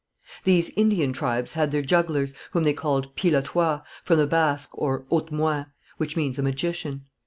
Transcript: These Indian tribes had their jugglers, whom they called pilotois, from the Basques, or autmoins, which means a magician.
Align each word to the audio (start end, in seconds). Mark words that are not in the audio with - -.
These 0.45 0.71
Indian 0.71 1.13
tribes 1.13 1.53
had 1.53 1.69
their 1.69 1.83
jugglers, 1.83 2.33
whom 2.53 2.63
they 2.63 2.73
called 2.73 3.15
pilotois, 3.15 3.83
from 4.03 4.17
the 4.17 4.25
Basques, 4.25 4.73
or 4.75 5.03
autmoins, 5.11 5.67
which 5.97 6.17
means 6.17 6.39
a 6.39 6.41
magician. 6.41 7.05